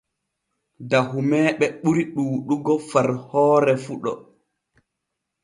[0.89, 4.11] Dahumeeɓe ɓuri ɗuuɗugo far hoore fuɗo.